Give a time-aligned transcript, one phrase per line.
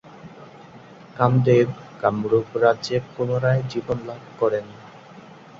[1.17, 1.67] কামদেব
[2.01, 4.65] কামরূপ রাজ্যে পুনরায় জীবন লাভ করেন।